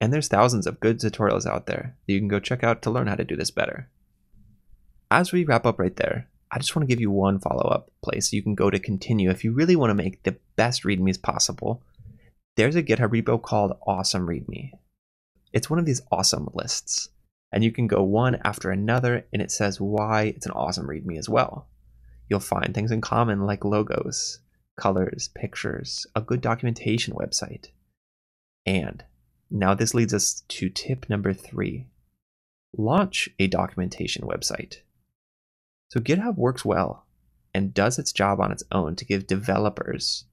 And 0.00 0.12
there's 0.12 0.28
thousands 0.28 0.66
of 0.66 0.80
good 0.80 0.98
tutorials 0.98 1.44
out 1.46 1.66
there 1.66 1.96
that 2.06 2.12
you 2.12 2.20
can 2.20 2.28
go 2.28 2.38
check 2.38 2.62
out 2.62 2.82
to 2.82 2.90
learn 2.90 3.08
how 3.08 3.16
to 3.16 3.24
do 3.24 3.36
this 3.36 3.50
better. 3.50 3.88
As 5.10 5.32
we 5.32 5.44
wrap 5.44 5.66
up 5.66 5.78
right 5.78 5.96
there, 5.96 6.28
I 6.50 6.58
just 6.58 6.76
want 6.76 6.88
to 6.88 6.92
give 6.92 7.00
you 7.00 7.10
one 7.10 7.40
follow 7.40 7.68
up 7.68 7.90
place 8.02 8.32
you 8.32 8.42
can 8.42 8.54
go 8.54 8.70
to 8.70 8.78
continue 8.78 9.30
if 9.30 9.42
you 9.42 9.52
really 9.52 9.74
want 9.74 9.90
to 9.90 9.94
make 9.94 10.22
the 10.22 10.36
best 10.56 10.84
READMEs 10.84 11.20
possible 11.20 11.82
there's 12.54 12.76
a 12.76 12.82
GitHub 12.82 13.08
repo 13.08 13.40
called 13.40 13.78
Awesome 13.86 14.26
README. 14.26 14.72
It's 15.54 15.70
one 15.70 15.78
of 15.78 15.86
these 15.86 16.02
awesome 16.12 16.50
lists, 16.52 17.08
and 17.50 17.64
you 17.64 17.72
can 17.72 17.86
go 17.86 18.02
one 18.02 18.38
after 18.44 18.70
another, 18.70 19.26
and 19.32 19.40
it 19.40 19.50
says 19.50 19.80
why 19.80 20.24
it's 20.24 20.44
an 20.44 20.52
awesome 20.52 20.86
README 20.86 21.18
as 21.18 21.30
well. 21.30 21.66
You'll 22.28 22.40
find 22.40 22.74
things 22.74 22.92
in 22.92 23.00
common 23.00 23.46
like 23.46 23.64
logos, 23.64 24.40
colors, 24.78 25.30
pictures, 25.34 26.06
a 26.14 26.20
good 26.20 26.40
documentation 26.40 27.14
website. 27.14 27.68
And 28.66 29.04
now 29.50 29.74
this 29.74 29.94
leads 29.94 30.14
us 30.14 30.42
to 30.48 30.68
tip 30.68 31.08
number 31.08 31.32
three 31.32 31.86
launch 32.76 33.28
a 33.38 33.46
documentation 33.46 34.26
website. 34.26 34.76
So 35.88 36.00
GitHub 36.00 36.36
works 36.36 36.64
well 36.64 37.04
and 37.52 37.74
does 37.74 37.98
its 37.98 38.12
job 38.12 38.40
on 38.40 38.50
its 38.50 38.64
own 38.72 38.96
to 38.96 39.04
give 39.04 39.26
developers 39.26 40.24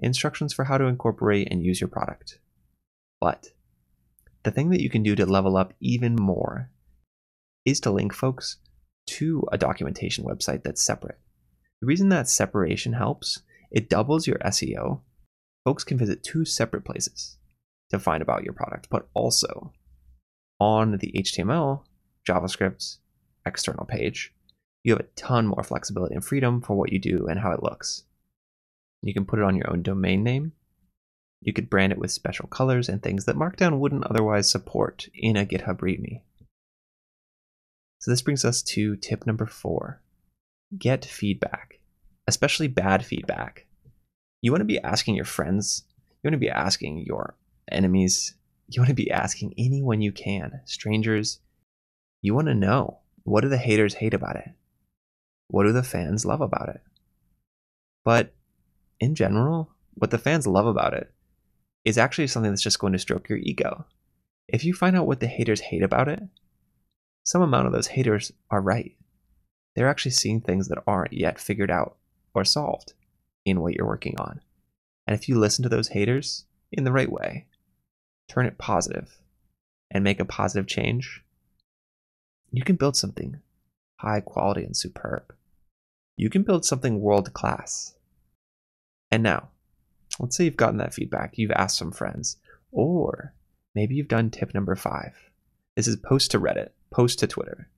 instructions 0.00 0.52
for 0.52 0.64
how 0.64 0.78
to 0.78 0.86
incorporate 0.86 1.48
and 1.50 1.62
use 1.62 1.80
your 1.80 1.88
product. 1.88 2.38
But 3.20 3.48
the 4.42 4.50
thing 4.50 4.70
that 4.70 4.82
you 4.82 4.90
can 4.90 5.02
do 5.02 5.14
to 5.14 5.26
level 5.26 5.56
up 5.56 5.74
even 5.80 6.16
more 6.16 6.70
is 7.64 7.78
to 7.80 7.90
link 7.90 8.12
folks 8.12 8.56
to 9.06 9.44
a 9.52 9.58
documentation 9.58 10.24
website 10.24 10.62
that's 10.64 10.82
separate. 10.82 11.18
The 11.80 11.86
reason 11.86 12.08
that 12.08 12.28
separation 12.28 12.94
helps, 12.94 13.42
it 13.72 13.88
doubles 13.88 14.26
your 14.26 14.38
SEO. 14.38 15.00
Folks 15.64 15.82
can 15.82 15.98
visit 15.98 16.22
two 16.22 16.44
separate 16.44 16.84
places 16.84 17.38
to 17.90 17.98
find 17.98 18.22
about 18.22 18.44
your 18.44 18.52
product, 18.52 18.88
but 18.90 19.08
also 19.14 19.72
on 20.60 20.98
the 20.98 21.12
HTML, 21.16 21.82
JavaScript, 22.28 22.98
external 23.44 23.84
page, 23.84 24.32
you 24.84 24.92
have 24.92 25.00
a 25.00 25.08
ton 25.16 25.46
more 25.46 25.62
flexibility 25.62 26.14
and 26.14 26.24
freedom 26.24 26.60
for 26.60 26.76
what 26.76 26.92
you 26.92 26.98
do 26.98 27.26
and 27.26 27.40
how 27.40 27.52
it 27.52 27.62
looks. 27.62 28.04
You 29.02 29.14
can 29.14 29.24
put 29.24 29.38
it 29.38 29.44
on 29.44 29.56
your 29.56 29.70
own 29.70 29.82
domain 29.82 30.22
name. 30.22 30.52
You 31.40 31.52
could 31.52 31.70
brand 31.70 31.92
it 31.92 31.98
with 31.98 32.12
special 32.12 32.46
colors 32.46 32.88
and 32.88 33.02
things 33.02 33.24
that 33.24 33.36
Markdown 33.36 33.78
wouldn't 33.78 34.06
otherwise 34.06 34.50
support 34.50 35.08
in 35.14 35.36
a 35.36 35.44
GitHub 35.44 35.78
README. 35.78 36.20
So 37.98 38.10
this 38.10 38.22
brings 38.22 38.44
us 38.44 38.62
to 38.62 38.96
tip 38.96 39.26
number 39.26 39.46
four 39.46 40.00
get 40.78 41.04
feedback, 41.04 41.80
especially 42.32 42.66
bad 42.66 43.04
feedback. 43.04 43.66
You 44.40 44.52
want 44.52 44.62
to 44.62 44.66
be 44.66 44.80
asking 44.80 45.16
your 45.16 45.26
friends, 45.26 45.84
you 46.22 46.28
want 46.28 46.32
to 46.32 46.38
be 46.38 46.48
asking 46.48 47.04
your 47.06 47.36
enemies, 47.70 48.34
you 48.68 48.80
want 48.80 48.88
to 48.88 48.94
be 48.94 49.10
asking 49.10 49.52
anyone 49.58 50.00
you 50.00 50.12
can, 50.12 50.62
strangers. 50.64 51.40
You 52.22 52.34
want 52.34 52.48
to 52.48 52.54
know 52.54 53.00
what 53.24 53.42
do 53.42 53.50
the 53.50 53.58
haters 53.58 53.94
hate 53.94 54.14
about 54.14 54.36
it? 54.36 54.48
What 55.48 55.64
do 55.64 55.72
the 55.72 55.82
fans 55.82 56.24
love 56.24 56.40
about 56.40 56.70
it? 56.70 56.80
But 58.02 58.34
in 58.98 59.14
general, 59.14 59.70
what 59.92 60.10
the 60.10 60.16
fans 60.16 60.46
love 60.46 60.66
about 60.66 60.94
it 60.94 61.12
is 61.84 61.98
actually 61.98 62.28
something 62.28 62.50
that's 62.50 62.62
just 62.62 62.78
going 62.78 62.94
to 62.94 62.98
stroke 62.98 63.28
your 63.28 63.38
ego. 63.38 63.84
If 64.48 64.64
you 64.64 64.72
find 64.72 64.96
out 64.96 65.06
what 65.06 65.20
the 65.20 65.26
haters 65.26 65.60
hate 65.60 65.82
about 65.82 66.08
it, 66.08 66.22
some 67.24 67.42
amount 67.42 67.66
of 67.66 67.74
those 67.74 67.88
haters 67.88 68.32
are 68.50 68.62
right. 68.62 68.96
They're 69.76 69.90
actually 69.90 70.12
seeing 70.12 70.40
things 70.40 70.68
that 70.68 70.82
aren't 70.86 71.12
yet 71.12 71.38
figured 71.38 71.70
out 71.70 71.98
or 72.34 72.44
solved 72.44 72.94
in 73.44 73.60
what 73.60 73.74
you're 73.74 73.86
working 73.86 74.18
on. 74.18 74.40
And 75.06 75.14
if 75.14 75.28
you 75.28 75.38
listen 75.38 75.62
to 75.62 75.68
those 75.68 75.88
haters 75.88 76.44
in 76.70 76.84
the 76.84 76.92
right 76.92 77.10
way, 77.10 77.46
turn 78.28 78.46
it 78.46 78.58
positive, 78.58 79.18
and 79.90 80.02
make 80.02 80.20
a 80.20 80.24
positive 80.24 80.66
change, 80.66 81.22
you 82.50 82.62
can 82.62 82.76
build 82.76 82.96
something 82.96 83.40
high 83.96 84.20
quality 84.20 84.64
and 84.64 84.76
superb. 84.76 85.34
You 86.16 86.30
can 86.30 86.42
build 86.42 86.64
something 86.64 87.00
world 87.00 87.32
class. 87.32 87.94
And 89.10 89.22
now, 89.22 89.48
let's 90.18 90.36
say 90.36 90.44
you've 90.44 90.56
gotten 90.56 90.78
that 90.78 90.94
feedback, 90.94 91.36
you've 91.36 91.50
asked 91.52 91.78
some 91.78 91.92
friends, 91.92 92.36
or 92.70 93.34
maybe 93.74 93.94
you've 93.94 94.08
done 94.08 94.30
tip 94.30 94.54
number 94.54 94.74
five. 94.76 95.12
This 95.76 95.86
is 95.86 95.96
post 95.96 96.30
to 96.32 96.40
Reddit, 96.40 96.70
post 96.90 97.18
to 97.20 97.26
Twitter, 97.26 97.68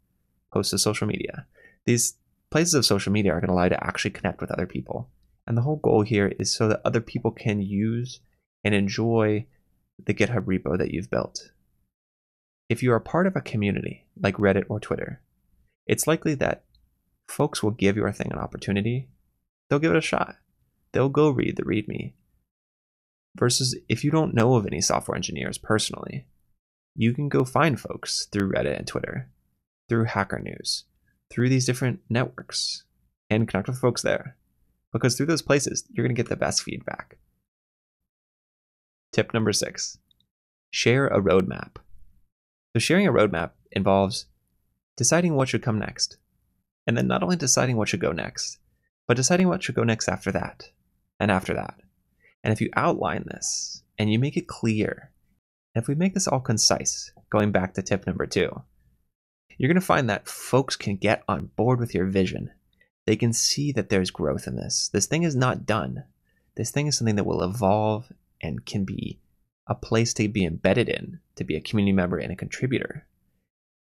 post 0.53 0.71
to 0.71 0.79
social 0.79 1.07
media. 1.07 1.47
These 1.85 2.15
places 2.55 2.75
of 2.75 2.87
social 2.87 3.11
media 3.11 3.33
are 3.33 3.41
going 3.41 3.49
to 3.49 3.53
allow 3.53 3.65
you 3.65 3.71
to 3.71 3.85
actually 3.85 4.13
connect 4.13 4.41
with 4.41 4.53
other 4.53 4.65
people. 4.65 5.11
And 5.45 5.57
the 5.57 5.63
whole 5.63 5.81
goal 5.83 6.03
here 6.03 6.33
is 6.39 6.55
so 6.55 6.69
that 6.69 6.83
other 6.85 7.01
people 7.01 7.33
can 7.33 7.61
use 7.61 8.21
and 8.63 8.73
enjoy 8.73 9.47
the 9.99 10.15
GitHub 10.15 10.45
repo 10.45 10.79
that 10.79 10.93
you've 10.93 11.11
built. 11.11 11.51
If 12.69 12.81
you 12.81 12.93
are 12.93 13.01
part 13.01 13.27
of 13.27 13.35
a 13.35 13.41
community 13.41 14.07
like 14.17 14.37
Reddit 14.37 14.67
or 14.69 14.79
Twitter, 14.79 15.21
it's 15.89 16.07
likely 16.07 16.37
that 16.37 16.63
folks 17.27 17.61
will 17.61 17.73
give 17.73 17.97
your 17.97 18.13
thing 18.13 18.31
an 18.31 18.39
opportunity. 18.39 19.09
They'll 19.69 19.81
give 19.81 19.91
it 19.91 19.99
a 19.99 20.01
shot. 20.01 20.37
They'll 20.93 21.09
go 21.09 21.31
read 21.31 21.57
the 21.57 21.65
README. 21.65 22.13
Versus 23.37 23.77
if 23.89 24.05
you 24.05 24.13
don't 24.13 24.33
know 24.33 24.55
of 24.55 24.65
any 24.65 24.81
software 24.81 25.17
engineers 25.17 25.59
personally, 25.59 26.29
you 26.95 27.15
can 27.15 27.29
go 27.29 27.45
find 27.45 27.81
folks 27.81 28.29
through 28.31 28.53
Reddit 28.53 28.79
and 28.79 28.87
Twitter, 28.87 29.29
through 29.89 30.05
Hacker 30.05 30.39
News, 30.39 30.85
through 31.35 31.49
these 31.49 31.67
different 31.67 31.99
networks, 32.09 32.85
and 33.29 33.49
connect 33.49 33.69
with 33.69 33.79
folks 33.79 34.03
there. 34.03 34.37
Because 34.93 35.17
through 35.17 35.27
those 35.27 35.43
places, 35.43 35.83
you're 35.91 36.07
going 36.07 36.15
to 36.15 36.23
get 36.23 36.29
the 36.29 36.37
best 36.37 36.63
feedback. 36.63 37.19
Tip 39.13 39.35
number 39.35 39.53
six 39.53 39.99
share 40.71 41.07
a 41.07 41.21
roadmap. 41.21 41.77
So, 42.73 42.81
sharing 42.81 43.07
a 43.07 43.13
roadmap 43.13 43.51
involves 43.73 44.27
deciding 44.97 45.35
what 45.35 45.49
should 45.49 45.63
come 45.63 45.79
next, 45.79 46.17
and 46.87 46.97
then 46.97 47.07
not 47.07 47.23
only 47.23 47.37
deciding 47.37 47.77
what 47.77 47.89
should 47.89 48.01
go 48.01 48.13
next, 48.13 48.59
but 49.07 49.17
deciding 49.17 49.49
what 49.49 49.63
should 49.63 49.75
go 49.75 49.85
next 49.85 50.09
after 50.09 50.31
that, 50.33 50.71
and 51.19 51.31
after 51.31 51.55
that. 51.55 51.81
And 52.43 52.53
if 52.53 52.61
you 52.61 52.71
outline 52.77 53.25
this 53.27 53.83
and 53.99 54.13
you 54.13 54.19
make 54.19 54.37
it 54.37 54.49
clear, 54.49 55.11
and 55.75 55.83
if 55.83 55.89
we 55.89 55.95
make 55.95 56.15
this 56.15 56.29
all 56.29 56.41
concise, 56.41 57.13
going 57.31 57.51
back 57.51 57.75
to 57.75 57.83
tip 57.83 58.07
number 58.07 58.27
two, 58.27 58.63
you're 59.57 59.69
going 59.69 59.81
to 59.81 59.87
find 59.87 60.09
that 60.09 60.29
folks 60.29 60.77
can 60.77 60.97
get 60.97 61.23
on 61.29 61.51
board 61.57 61.79
with 61.81 61.95
your 61.95 62.07
vision. 62.07 62.51
They 63.07 63.17
can 63.17 63.33
see 63.33 63.73
that 63.73 63.89
there's 63.89 64.11
growth 64.11 64.47
in 64.47 64.57
this. 64.57 64.89
This 64.93 65.07
thing 65.07 65.23
is 65.23 65.37
not 65.37 65.67
done. 65.67 66.05
This 66.57 66.71
thing 66.71 66.87
is 66.87 66.97
something 66.97 67.17
that 67.17 67.27
will 67.27 67.43
evolve 67.43 68.13
and 68.41 68.65
can 68.65 68.85
be 68.85 69.21
a 69.67 69.75
place 69.75 70.13
to 70.15 70.29
be 70.29 70.45
embedded 70.45 70.89
in, 70.89 71.21
to 71.37 71.45
be 71.45 71.57
a 71.57 71.61
community 71.61 71.93
member 71.93 72.19
and 72.19 72.33
a 72.33 72.37
contributor. 72.37 73.07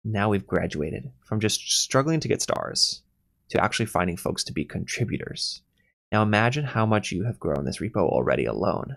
Now 0.05 0.31
we've 0.31 0.47
graduated 0.47 1.11
from 1.25 1.41
just 1.41 1.71
struggling 1.71 2.21
to 2.21 2.29
get 2.29 2.43
stars 2.43 3.03
to 3.51 3.63
actually 3.63 3.87
finding 3.87 4.17
folks 4.17 4.45
to 4.45 4.53
be 4.53 4.65
contributors. 4.65 5.63
Now 6.11 6.23
imagine 6.23 6.65
how 6.65 6.87
much 6.87 7.13
you 7.13 7.25
have 7.25 7.39
grown 7.39 7.65
this 7.65 7.79
repo 7.79 8.09
already 8.09 8.45
alone. 8.45 8.97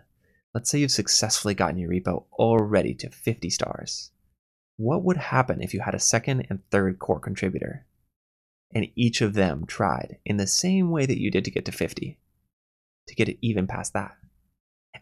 Let's 0.54 0.70
say 0.70 0.80
you've 0.80 0.92
successfully 0.92 1.56
gotten 1.56 1.78
your 1.78 1.90
repo 1.90 2.26
already 2.34 2.94
to 2.96 3.10
50 3.10 3.50
stars. 3.50 4.12
What 4.78 5.04
would 5.04 5.18
happen 5.18 5.62
if 5.62 5.74
you 5.74 5.82
had 5.82 5.94
a 5.94 6.00
second 6.00 6.48
and 6.50 6.68
third 6.72 7.00
core 7.00 7.20
contributor? 7.20 7.86
And 8.74 8.88
each 8.96 9.22
of 9.22 9.36
them 9.36 9.66
tried 9.68 10.18
in 10.26 10.38
the 10.38 10.48
same 10.48 10.90
way 10.90 11.06
that 11.06 11.20
you 11.20 11.30
did 11.30 11.46
to 11.46 11.52
get 11.52 11.66
to 11.66 11.72
50, 11.72 12.20
to 13.08 13.16
get 13.16 13.30
it 13.30 13.38
even 13.42 13.68
past 13.68 13.94
that. 13.94 14.16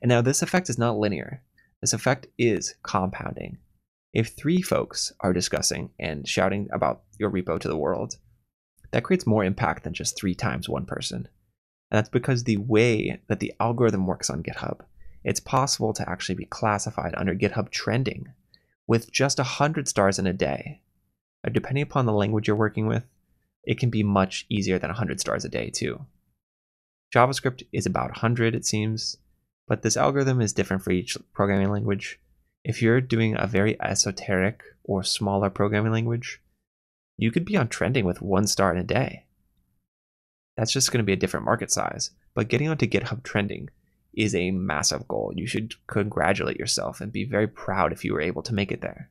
And 0.01 0.09
now 0.09 0.21
this 0.21 0.41
effect 0.41 0.69
is 0.69 0.77
not 0.77 0.97
linear. 0.97 1.41
This 1.79 1.93
effect 1.93 2.27
is 2.37 2.75
compounding. 2.83 3.59
If 4.13 4.29
three 4.29 4.61
folks 4.61 5.13
are 5.21 5.31
discussing 5.31 5.91
and 5.97 6.27
shouting 6.27 6.67
about 6.73 7.03
your 7.17 7.31
repo 7.31 7.59
to 7.59 7.67
the 7.67 7.77
world, 7.77 8.17
that 8.91 9.03
creates 9.03 9.25
more 9.25 9.45
impact 9.45 9.85
than 9.85 9.93
just 9.93 10.17
three 10.17 10.35
times 10.35 10.67
one 10.67 10.85
person. 10.85 11.29
And 11.89 11.97
that's 11.97 12.09
because 12.09 12.43
the 12.43 12.57
way 12.57 13.21
that 13.27 13.39
the 13.39 13.53
algorithm 13.59 14.05
works 14.05 14.29
on 14.29 14.43
GitHub, 14.43 14.81
it's 15.23 15.39
possible 15.39 15.93
to 15.93 16.09
actually 16.09 16.35
be 16.35 16.45
classified 16.45 17.13
under 17.15 17.35
GitHub 17.35 17.69
trending 17.69 18.33
with 18.87 19.11
just 19.11 19.37
100 19.37 19.87
stars 19.87 20.19
in 20.19 20.27
a 20.27 20.33
day. 20.33 20.81
Uh, 21.45 21.49
depending 21.49 21.83
upon 21.83 22.05
the 22.05 22.13
language 22.13 22.47
you're 22.47 22.55
working 22.55 22.87
with, 22.87 23.05
it 23.63 23.79
can 23.79 23.89
be 23.89 24.03
much 24.03 24.45
easier 24.49 24.79
than 24.79 24.89
100 24.89 25.19
stars 25.19 25.45
a 25.45 25.49
day, 25.49 25.69
too. 25.69 26.05
JavaScript 27.13 27.63
is 27.71 27.85
about 27.85 28.11
100, 28.11 28.55
it 28.55 28.65
seems, 28.65 29.17
but 29.67 29.81
this 29.81 29.97
algorithm 29.97 30.41
is 30.41 30.53
different 30.53 30.83
for 30.83 30.91
each 30.91 31.17
programming 31.33 31.69
language. 31.69 32.19
If 32.63 32.81
you're 32.81 33.01
doing 33.01 33.35
a 33.37 33.47
very 33.47 33.79
esoteric 33.81 34.61
or 34.83 35.03
smaller 35.03 35.49
programming 35.49 35.91
language, 35.91 36.41
you 37.17 37.31
could 37.31 37.45
be 37.45 37.57
on 37.57 37.67
trending 37.67 38.05
with 38.05 38.21
one 38.21 38.47
star 38.47 38.71
in 38.71 38.77
a 38.77 38.83
day. 38.83 39.25
That's 40.57 40.71
just 40.71 40.91
going 40.91 40.99
to 40.99 41.05
be 41.05 41.13
a 41.13 41.17
different 41.17 41.45
market 41.45 41.71
size. 41.71 42.11
But 42.33 42.47
getting 42.47 42.69
onto 42.69 42.87
GitHub 42.87 43.23
trending 43.23 43.69
is 44.13 44.35
a 44.35 44.51
massive 44.51 45.07
goal. 45.07 45.31
You 45.35 45.47
should 45.47 45.73
congratulate 45.87 46.57
yourself 46.57 47.01
and 47.01 47.11
be 47.11 47.23
very 47.23 47.47
proud 47.47 47.93
if 47.93 48.03
you 48.03 48.13
were 48.13 48.21
able 48.21 48.41
to 48.43 48.53
make 48.53 48.71
it 48.71 48.81
there. 48.81 49.09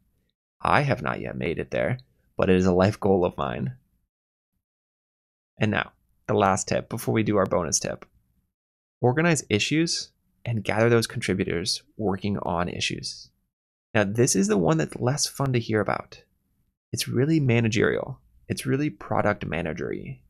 I 0.62 0.82
have 0.82 1.02
not 1.02 1.20
yet 1.20 1.36
made 1.36 1.58
it 1.58 1.70
there, 1.70 1.98
but 2.36 2.50
it 2.50 2.56
is 2.56 2.66
a 2.66 2.72
life 2.72 3.00
goal 3.00 3.24
of 3.24 3.36
mine. 3.38 3.76
And 5.58 5.70
now, 5.70 5.92
the 6.26 6.34
last 6.34 6.68
tip 6.68 6.88
before 6.88 7.14
we 7.14 7.22
do 7.22 7.36
our 7.36 7.46
bonus 7.46 7.78
tip 7.78 8.06
organize 9.00 9.44
issues 9.48 10.10
and 10.44 10.64
gather 10.64 10.88
those 10.88 11.06
contributors 11.06 11.82
working 11.96 12.38
on 12.38 12.68
issues. 12.68 13.30
Now, 13.94 14.04
this 14.04 14.36
is 14.36 14.48
the 14.48 14.58
one 14.58 14.78
that's 14.78 14.96
less 14.96 15.26
fun 15.26 15.52
to 15.52 15.58
hear 15.58 15.80
about. 15.80 16.22
It's 16.92 17.08
really 17.08 17.40
managerial, 17.40 18.20
it's 18.48 18.66
really 18.66 18.90
product 18.90 19.46
managery. 19.46 20.20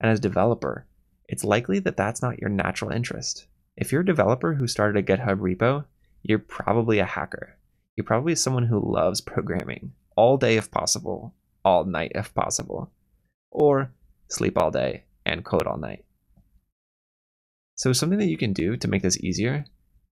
And 0.00 0.10
as 0.10 0.18
a 0.18 0.22
developer, 0.22 0.86
it's 1.28 1.44
likely 1.44 1.78
that 1.80 1.96
that's 1.96 2.22
not 2.22 2.38
your 2.38 2.50
natural 2.50 2.90
interest. 2.90 3.46
If 3.76 3.90
you're 3.90 4.02
a 4.02 4.06
developer 4.06 4.54
who 4.54 4.68
started 4.68 4.98
a 4.98 5.16
GitHub 5.16 5.38
repo, 5.38 5.84
you're 6.22 6.38
probably 6.38 7.00
a 7.00 7.04
hacker. 7.04 7.58
You're 7.96 8.04
probably 8.04 8.36
someone 8.36 8.66
who 8.66 8.92
loves 8.92 9.20
programming 9.20 9.92
all 10.16 10.36
day 10.36 10.56
if 10.56 10.70
possible, 10.70 11.34
all 11.64 11.84
night 11.84 12.12
if 12.14 12.32
possible, 12.34 12.92
or 13.50 13.92
sleep 14.28 14.56
all 14.56 14.70
day 14.70 15.04
and 15.26 15.44
code 15.44 15.66
all 15.66 15.76
night. 15.76 16.04
So, 17.76 17.92
something 17.92 18.18
that 18.20 18.28
you 18.28 18.36
can 18.36 18.52
do 18.52 18.76
to 18.76 18.88
make 18.88 19.02
this 19.02 19.18
easier 19.18 19.64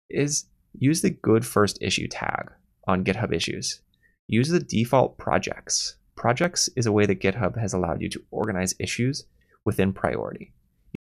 is 0.08 0.46
use 0.72 1.02
the 1.02 1.10
good 1.10 1.44
first 1.44 1.78
issue 1.82 2.06
tag 2.06 2.52
on 2.86 3.04
GitHub 3.04 3.34
issues. 3.34 3.80
Use 4.28 4.48
the 4.48 4.60
default 4.60 5.18
projects. 5.18 5.96
Projects 6.14 6.68
is 6.76 6.86
a 6.86 6.92
way 6.92 7.06
that 7.06 7.20
GitHub 7.20 7.58
has 7.58 7.72
allowed 7.72 8.00
you 8.00 8.08
to 8.10 8.22
organize 8.30 8.74
issues 8.78 9.24
within 9.64 9.92
priority. 9.92 10.52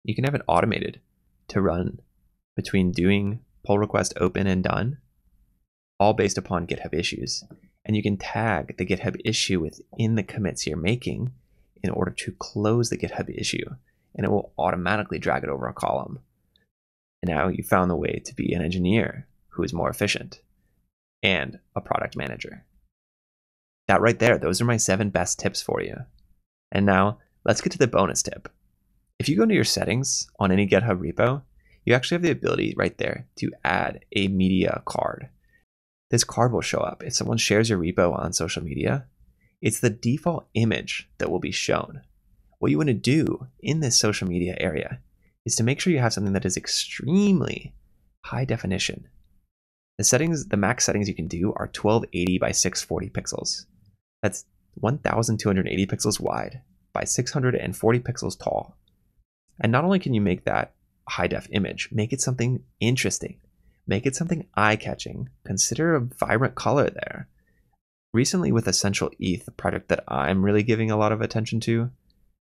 You 0.03 0.15
can 0.15 0.23
have 0.23 0.35
it 0.35 0.41
automated 0.47 0.99
to 1.49 1.61
run 1.61 1.99
between 2.55 2.91
doing 2.91 3.39
pull 3.65 3.79
request 3.79 4.13
open 4.17 4.47
and 4.47 4.63
done, 4.63 4.97
all 5.99 6.13
based 6.13 6.37
upon 6.37 6.67
GitHub 6.67 6.93
issues. 6.93 7.43
And 7.85 7.95
you 7.95 8.03
can 8.03 8.17
tag 8.17 8.77
the 8.77 8.85
GitHub 8.85 9.19
issue 9.25 9.59
within 9.59 10.15
the 10.15 10.23
commits 10.23 10.67
you're 10.67 10.77
making 10.77 11.31
in 11.83 11.89
order 11.89 12.11
to 12.11 12.31
close 12.33 12.89
the 12.89 12.97
GitHub 12.97 13.29
issue, 13.35 13.65
and 14.15 14.25
it 14.25 14.29
will 14.29 14.53
automatically 14.57 15.19
drag 15.19 15.43
it 15.43 15.49
over 15.49 15.67
a 15.67 15.73
column. 15.73 16.19
And 17.21 17.29
now 17.29 17.47
you 17.47 17.63
found 17.63 17.89
the 17.89 17.95
way 17.95 18.21
to 18.25 18.35
be 18.35 18.53
an 18.53 18.61
engineer 18.61 19.27
who 19.49 19.63
is 19.63 19.73
more 19.73 19.89
efficient 19.89 20.41
and 21.23 21.59
a 21.75 21.81
product 21.81 22.15
manager. 22.15 22.65
That 23.87 24.01
right 24.01 24.17
there, 24.17 24.37
those 24.37 24.61
are 24.61 24.65
my 24.65 24.77
seven 24.77 25.09
best 25.09 25.39
tips 25.39 25.61
for 25.61 25.81
you. 25.81 25.97
And 26.71 26.85
now 26.85 27.19
let's 27.43 27.61
get 27.61 27.71
to 27.73 27.77
the 27.77 27.87
bonus 27.87 28.23
tip. 28.23 28.49
If 29.19 29.27
you 29.29 29.35
go 29.35 29.43
into 29.43 29.55
your 29.55 29.63
settings 29.63 30.27
on 30.39 30.51
any 30.51 30.67
GitHub 30.67 30.99
repo, 30.99 31.41
you 31.85 31.93
actually 31.93 32.15
have 32.15 32.21
the 32.21 32.31
ability 32.31 32.73
right 32.77 32.97
there 32.97 33.27
to 33.37 33.51
add 33.63 34.05
a 34.15 34.27
media 34.27 34.81
card. 34.85 35.29
This 36.09 36.23
card 36.23 36.51
will 36.51 36.61
show 36.61 36.79
up 36.79 37.03
if 37.03 37.13
someone 37.13 37.37
shares 37.37 37.69
your 37.69 37.79
repo 37.79 38.17
on 38.17 38.33
social 38.33 38.63
media. 38.63 39.05
It's 39.61 39.79
the 39.79 39.89
default 39.89 40.47
image 40.53 41.09
that 41.17 41.31
will 41.31 41.39
be 41.39 41.51
shown. 41.51 42.01
What 42.59 42.71
you 42.71 42.77
want 42.77 42.87
to 42.87 42.93
do 42.93 43.47
in 43.59 43.79
this 43.79 43.97
social 43.97 44.27
media 44.27 44.55
area 44.59 44.99
is 45.45 45.55
to 45.55 45.63
make 45.63 45.79
sure 45.79 45.91
you 45.91 45.99
have 45.99 46.13
something 46.13 46.33
that 46.33 46.45
is 46.45 46.57
extremely 46.57 47.73
high 48.25 48.45
definition. 48.45 49.07
The 49.97 50.03
settings, 50.03 50.47
the 50.47 50.57
max 50.57 50.85
settings 50.85 51.07
you 51.07 51.15
can 51.15 51.27
do 51.27 51.53
are 51.53 51.71
1280 51.73 52.37
by 52.39 52.51
640 52.51 53.09
pixels. 53.09 53.65
That's 54.21 54.45
1280 54.75 55.85
pixels 55.87 56.19
wide 56.19 56.61
by 56.93 57.03
640 57.03 57.99
pixels 57.99 58.37
tall. 58.37 58.75
And 59.59 59.71
not 59.71 59.83
only 59.83 59.99
can 59.99 60.13
you 60.13 60.21
make 60.21 60.45
that 60.45 60.73
high 61.11 61.27
def 61.27 61.47
image, 61.51 61.89
make 61.91 62.13
it 62.13 62.21
something 62.21 62.63
interesting, 62.79 63.37
make 63.85 64.05
it 64.05 64.15
something 64.15 64.47
eye 64.55 64.75
catching, 64.75 65.29
consider 65.45 65.93
a 65.95 65.99
vibrant 65.99 66.55
color 66.55 66.89
there. 66.89 67.27
Recently, 68.13 68.51
with 68.51 68.67
Essential 68.67 69.09
ETH, 69.19 69.49
project 69.57 69.89
that 69.89 70.03
I'm 70.07 70.43
really 70.43 70.63
giving 70.63 70.89
a 70.89 70.97
lot 70.97 71.11
of 71.11 71.21
attention 71.21 71.59
to, 71.61 71.91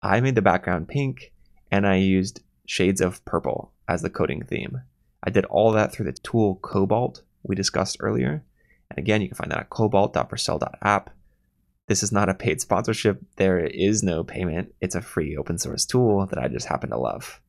I 0.01 0.21
made 0.21 0.35
the 0.35 0.41
background 0.41 0.87
pink 0.87 1.31
and 1.71 1.85
I 1.85 1.95
used 1.95 2.41
shades 2.65 3.01
of 3.01 3.23
purple 3.25 3.73
as 3.87 4.01
the 4.01 4.09
coding 4.09 4.43
theme. 4.43 4.81
I 5.23 5.29
did 5.29 5.45
all 5.45 5.71
that 5.71 5.91
through 5.91 6.05
the 6.05 6.13
tool 6.13 6.55
Cobalt 6.61 7.23
we 7.43 7.55
discussed 7.55 7.97
earlier. 7.99 8.43
And 8.89 8.97
again, 8.97 9.21
you 9.21 9.27
can 9.27 9.37
find 9.37 9.51
that 9.51 9.59
at 9.59 9.69
cobalt.vercel.app. 9.69 11.09
This 11.87 12.03
is 12.03 12.11
not 12.11 12.29
a 12.29 12.33
paid 12.33 12.61
sponsorship. 12.61 13.21
There 13.37 13.59
is 13.59 14.03
no 14.03 14.23
payment. 14.23 14.73
It's 14.81 14.95
a 14.95 15.01
free 15.01 15.37
open 15.37 15.57
source 15.57 15.85
tool 15.85 16.25
that 16.25 16.39
I 16.39 16.47
just 16.47 16.67
happen 16.67 16.89
to 16.89 16.97
love. 16.97 17.41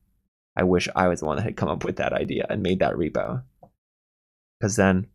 I 0.59 0.63
wish 0.63 0.89
I 0.93 1.07
was 1.07 1.21
the 1.21 1.25
one 1.25 1.37
that 1.37 1.43
had 1.43 1.55
come 1.55 1.69
up 1.69 1.85
with 1.85 1.95
that 1.95 2.11
idea 2.11 2.45
and 2.49 2.61
made 2.61 2.79
that 2.79 2.95
repo. 2.95 3.43
Because 4.59 4.75
then 4.75 5.07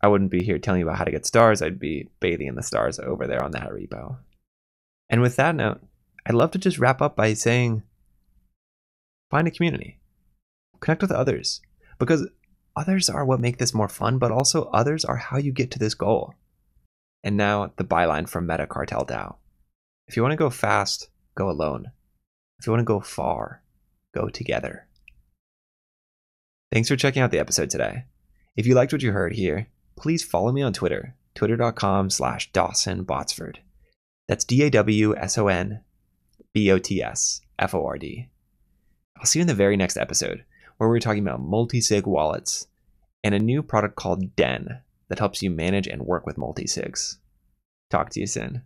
I 0.00 0.08
wouldn't 0.08 0.32
be 0.32 0.42
here 0.42 0.58
telling 0.58 0.80
you 0.80 0.86
about 0.86 0.98
how 0.98 1.04
to 1.04 1.12
get 1.12 1.26
stars. 1.26 1.62
I'd 1.62 1.78
be 1.78 2.08
bathing 2.18 2.48
in 2.48 2.56
the 2.56 2.62
stars 2.62 2.98
over 2.98 3.28
there 3.28 3.40
on 3.40 3.52
that 3.52 3.70
repo. 3.70 4.16
And 5.08 5.20
with 5.20 5.36
that 5.36 5.54
note, 5.54 5.80
I'd 6.26 6.34
love 6.34 6.50
to 6.50 6.58
just 6.58 6.80
wrap 6.80 7.00
up 7.00 7.14
by 7.14 7.34
saying 7.34 7.84
find 9.30 9.46
a 9.46 9.52
community, 9.52 10.00
connect 10.80 11.02
with 11.02 11.12
others, 11.12 11.60
because 12.00 12.28
others 12.74 13.08
are 13.08 13.24
what 13.24 13.38
make 13.38 13.58
this 13.58 13.74
more 13.74 13.88
fun, 13.88 14.18
but 14.18 14.32
also 14.32 14.64
others 14.72 15.04
are 15.04 15.18
how 15.18 15.36
you 15.36 15.52
get 15.52 15.70
to 15.70 15.78
this 15.78 15.94
goal. 15.94 16.34
And 17.22 17.36
now 17.36 17.72
the 17.76 17.84
byline 17.84 18.28
from 18.28 18.48
MetaCartel 18.48 19.06
DAO. 19.06 19.36
If 20.08 20.16
you 20.16 20.22
want 20.22 20.32
to 20.32 20.36
go 20.36 20.50
fast, 20.50 21.10
go 21.36 21.48
alone. 21.48 21.92
If 22.58 22.66
you 22.66 22.72
want 22.72 22.80
to 22.80 22.84
go 22.84 22.98
far, 22.98 23.62
go 24.14 24.28
together. 24.28 24.86
Thanks 26.72 26.88
for 26.88 26.96
checking 26.96 27.22
out 27.22 27.30
the 27.30 27.38
episode 27.38 27.70
today. 27.70 28.04
If 28.56 28.66
you 28.66 28.74
liked 28.74 28.92
what 28.92 29.02
you 29.02 29.12
heard 29.12 29.34
here, 29.34 29.68
please 29.96 30.22
follow 30.24 30.52
me 30.52 30.62
on 30.62 30.72
Twitter, 30.72 31.14
twitter.com 31.34 32.10
slash 32.10 32.50
Dawson 32.52 33.04
Botsford. 33.04 33.56
That's 34.28 34.44
D-A-W-S-O-N 34.44 35.80
B-O-T-S 36.52 37.40
F-O-R-D. 37.58 38.28
I'll 39.16 39.26
see 39.26 39.38
you 39.38 39.42
in 39.42 39.48
the 39.48 39.54
very 39.54 39.76
next 39.76 39.96
episode, 39.96 40.44
where 40.76 40.88
we're 40.88 41.00
talking 41.00 41.22
about 41.22 41.40
multi-sig 41.40 42.06
wallets 42.06 42.66
and 43.22 43.34
a 43.34 43.38
new 43.38 43.62
product 43.62 43.96
called 43.96 44.36
Den 44.36 44.80
that 45.08 45.18
helps 45.18 45.42
you 45.42 45.50
manage 45.50 45.86
and 45.86 46.02
work 46.02 46.26
with 46.26 46.38
multi-sigs. 46.38 47.16
Talk 47.90 48.10
to 48.10 48.20
you 48.20 48.26
soon. 48.26 48.62